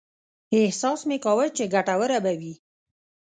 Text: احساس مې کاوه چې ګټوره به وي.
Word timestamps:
احساس 0.59 0.99
مې 1.07 1.17
کاوه 1.23 1.45
چې 1.57 1.63
ګټوره 1.73 2.17
به 2.23 2.33
وي. 2.39 2.53